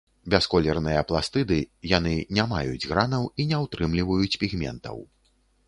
[0.33, 1.57] Бясколерныя пластыды,
[1.91, 4.97] яны не маюць гранаў і не ўтрымліваюць пігментаў.